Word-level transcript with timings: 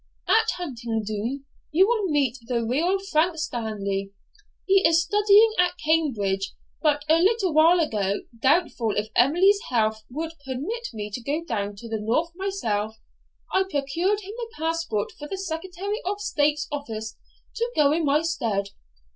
At 0.27 0.49
Huntingdon 0.57 1.45
you 1.71 1.85
will 1.87 2.05
meet 2.09 2.35
the 2.47 2.65
real 2.65 2.97
Frank 3.11 3.37
Stanley. 3.37 4.11
He 4.65 4.81
is 4.83 5.03
studying 5.03 5.53
at 5.59 5.77
Cambridge; 5.77 6.53
but, 6.81 7.05
a 7.07 7.19
little 7.21 7.53
while 7.53 7.79
ago, 7.79 8.21
doubtful 8.41 8.95
if 8.97 9.09
Emily's 9.15 9.59
health 9.69 10.03
would 10.09 10.31
permit 10.43 10.87
me 10.91 11.11
to 11.13 11.21
go 11.21 11.43
down 11.45 11.75
to 11.75 11.87
the 11.87 11.99
North 11.99 12.31
myself, 12.33 12.95
I 13.53 13.63
procured 13.69 14.21
him 14.21 14.33
a 14.43 14.55
passport 14.59 15.11
from 15.11 15.27
the 15.29 15.37
secretary 15.37 16.01
of 16.03 16.19
state's 16.19 16.67
office 16.71 17.15
to 17.57 17.71
go 17.75 17.91
in 17.91 18.03
my 18.03 18.23
stead. 18.23 18.69